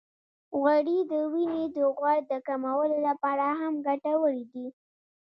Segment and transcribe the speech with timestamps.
[0.59, 4.67] غوړې د وینې د غوړ د کمولو لپاره هم ګټورې دي.